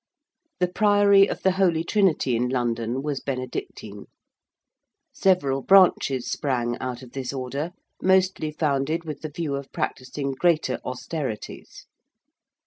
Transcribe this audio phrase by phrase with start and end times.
[0.59, 4.05] The Priory of the Holy Trinity in London was Benedictine.
[5.13, 10.79] Several branches sprang out of this Order, mostly founded with the view of practising greater
[10.83, 11.85] austerities.